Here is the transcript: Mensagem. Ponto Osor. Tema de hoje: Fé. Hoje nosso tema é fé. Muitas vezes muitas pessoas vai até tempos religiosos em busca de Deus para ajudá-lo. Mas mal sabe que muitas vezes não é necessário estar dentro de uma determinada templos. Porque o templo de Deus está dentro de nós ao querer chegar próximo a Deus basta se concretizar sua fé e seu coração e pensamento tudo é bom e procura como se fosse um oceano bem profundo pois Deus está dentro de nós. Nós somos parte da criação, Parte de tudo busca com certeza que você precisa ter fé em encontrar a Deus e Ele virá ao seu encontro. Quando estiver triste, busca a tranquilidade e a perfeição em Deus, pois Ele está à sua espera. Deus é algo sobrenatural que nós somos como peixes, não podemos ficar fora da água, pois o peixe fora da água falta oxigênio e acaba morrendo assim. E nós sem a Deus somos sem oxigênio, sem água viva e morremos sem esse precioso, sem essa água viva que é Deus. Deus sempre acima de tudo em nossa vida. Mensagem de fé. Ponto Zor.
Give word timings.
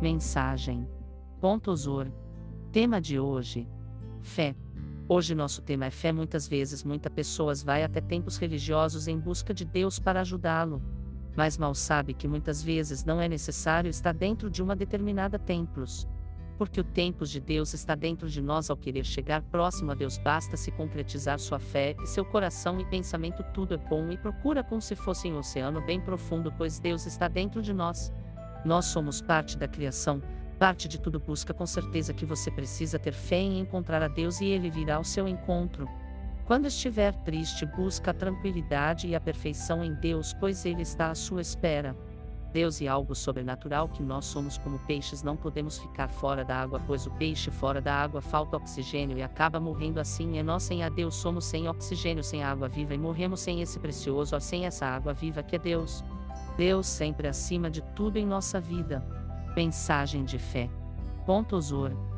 Mensagem. 0.00 0.86
Ponto 1.40 1.70
Osor. 1.70 2.10
Tema 2.70 3.00
de 3.00 3.18
hoje: 3.18 3.68
Fé. 4.20 4.54
Hoje 5.08 5.34
nosso 5.34 5.62
tema 5.62 5.86
é 5.86 5.90
fé. 5.90 6.12
Muitas 6.12 6.48
vezes 6.48 6.82
muitas 6.82 7.12
pessoas 7.12 7.62
vai 7.62 7.82
até 7.82 8.00
tempos 8.00 8.36
religiosos 8.38 9.06
em 9.06 9.18
busca 9.18 9.52
de 9.52 9.64
Deus 9.64 9.98
para 9.98 10.20
ajudá-lo. 10.20 10.82
Mas 11.36 11.58
mal 11.58 11.74
sabe 11.74 12.14
que 12.14 12.28
muitas 12.28 12.62
vezes 12.62 13.04
não 13.04 13.20
é 13.20 13.28
necessário 13.28 13.88
estar 13.88 14.14
dentro 14.14 14.50
de 14.50 14.62
uma 14.62 14.74
determinada 14.74 15.38
templos. 15.38 16.08
Porque 16.56 16.80
o 16.80 16.84
templo 16.84 17.26
de 17.26 17.40
Deus 17.40 17.74
está 17.74 17.94
dentro 17.94 18.28
de 18.28 18.40
nós 18.40 18.70
ao 18.70 18.76
querer 18.76 19.04
chegar 19.04 19.42
próximo 19.42 19.90
a 19.90 19.94
Deus 19.94 20.18
basta 20.18 20.56
se 20.56 20.70
concretizar 20.70 21.38
sua 21.38 21.58
fé 21.58 21.96
e 22.02 22.06
seu 22.06 22.24
coração 22.24 22.80
e 22.80 22.84
pensamento 22.84 23.42
tudo 23.52 23.74
é 23.74 23.76
bom 23.76 24.10
e 24.10 24.16
procura 24.16 24.62
como 24.62 24.80
se 24.80 24.94
fosse 24.94 25.28
um 25.28 25.38
oceano 25.38 25.80
bem 25.80 26.00
profundo 26.00 26.52
pois 26.56 26.78
Deus 26.78 27.06
está 27.06 27.28
dentro 27.28 27.60
de 27.60 27.72
nós. 27.72 28.12
Nós 28.64 28.86
somos 28.86 29.20
parte 29.20 29.58
da 29.58 29.68
criação, 29.68 30.22
Parte 30.58 30.86
de 30.86 31.00
tudo 31.00 31.18
busca 31.18 31.52
com 31.52 31.66
certeza 31.66 32.14
que 32.14 32.24
você 32.24 32.50
precisa 32.50 32.98
ter 32.98 33.12
fé 33.12 33.36
em 33.36 33.58
encontrar 33.58 34.02
a 34.02 34.08
Deus 34.08 34.40
e 34.40 34.46
Ele 34.46 34.70
virá 34.70 34.96
ao 34.96 35.04
seu 35.04 35.26
encontro. 35.26 35.88
Quando 36.46 36.66
estiver 36.66 37.12
triste, 37.22 37.66
busca 37.66 38.12
a 38.12 38.14
tranquilidade 38.14 39.08
e 39.08 39.14
a 39.14 39.20
perfeição 39.20 39.84
em 39.84 39.94
Deus, 39.94 40.32
pois 40.34 40.64
Ele 40.64 40.82
está 40.82 41.10
à 41.10 41.14
sua 41.14 41.40
espera. 41.40 41.96
Deus 42.54 42.80
é 42.80 42.86
algo 42.86 43.16
sobrenatural 43.16 43.88
que 43.88 44.00
nós 44.00 44.24
somos 44.26 44.56
como 44.56 44.78
peixes, 44.86 45.24
não 45.24 45.36
podemos 45.36 45.76
ficar 45.76 46.06
fora 46.06 46.44
da 46.44 46.56
água, 46.56 46.80
pois 46.86 47.04
o 47.04 47.10
peixe 47.10 47.50
fora 47.50 47.80
da 47.80 47.92
água 47.92 48.22
falta 48.22 48.56
oxigênio 48.56 49.18
e 49.18 49.24
acaba 49.24 49.58
morrendo 49.58 49.98
assim. 49.98 50.38
E 50.38 50.42
nós 50.42 50.62
sem 50.62 50.84
a 50.84 50.88
Deus 50.88 51.16
somos 51.16 51.44
sem 51.44 51.68
oxigênio, 51.68 52.22
sem 52.22 52.44
água 52.44 52.68
viva 52.68 52.94
e 52.94 52.98
morremos 52.98 53.40
sem 53.40 53.60
esse 53.60 53.80
precioso, 53.80 54.38
sem 54.38 54.66
essa 54.66 54.86
água 54.86 55.12
viva 55.12 55.42
que 55.42 55.56
é 55.56 55.58
Deus. 55.58 56.04
Deus 56.56 56.86
sempre 56.86 57.26
acima 57.26 57.68
de 57.68 57.82
tudo 57.96 58.18
em 58.18 58.24
nossa 58.24 58.60
vida. 58.60 59.04
Mensagem 59.56 60.24
de 60.24 60.38
fé. 60.38 60.70
Ponto 61.26 61.60
Zor. 61.60 62.13